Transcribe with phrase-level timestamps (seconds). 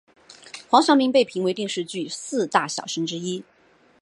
[0.67, 3.43] 黄晓明被评为电视剧四大小生之一。